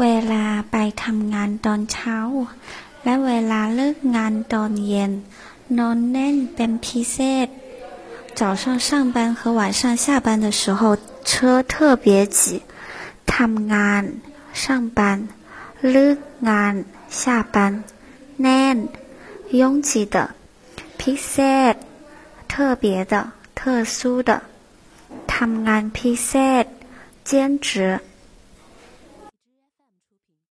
[0.00, 2.18] เวลาไปทำงานตอนเช้า
[3.04, 5.12] และเวลาเลิกงานตอนเย็น
[5.78, 7.48] นอนแน่นเป็นพิเศษ
[8.38, 10.80] 早上上班和晚上下班的时候
[11.28, 11.74] 车特
[12.04, 12.06] 别
[12.38, 12.40] 挤
[13.34, 14.02] ทำงาน
[14.62, 14.64] 上
[14.96, 14.98] 班
[15.90, 16.18] เลิก
[16.48, 16.74] งาน
[17.20, 17.22] 下
[17.54, 17.56] 班
[18.42, 18.76] แน่น
[19.60, 20.16] 拥挤的
[21.00, 21.36] พิเศ
[21.72, 21.74] ษ
[22.50, 22.52] 特
[22.82, 23.14] 别的
[23.58, 23.60] 特
[23.96, 24.30] 殊的
[25.34, 26.32] ทำงานพิเศ
[26.62, 26.64] ษ
[27.28, 27.30] 兼
[27.66, 28.00] 职